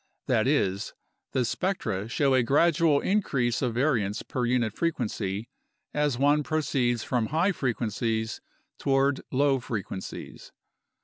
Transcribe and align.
That 0.25 0.47
is, 0.47 0.95
the 1.31 1.45
spectra 1.45 2.07
show 2.09 2.33
a 2.33 2.41
gradual 2.41 3.01
in 3.01 3.21
crease 3.21 3.61
of 3.61 3.75
variance 3.75 4.23
per 4.23 4.45
unit 4.45 4.73
frequency 4.73 5.47
as 5.93 6.17
one 6.17 6.41
proceeds 6.41 7.03
from 7.03 7.27
high 7.27 7.51
fre 7.51 7.69
quencies 7.69 8.39
toward 8.79 9.21
low 9.31 9.59
frequencies. 9.59 10.51